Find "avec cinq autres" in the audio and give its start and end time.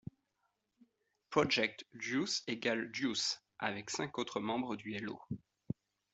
3.59-4.39